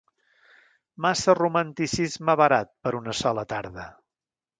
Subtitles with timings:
[1.05, 3.87] Massa romanticisme barat per una sola tarda.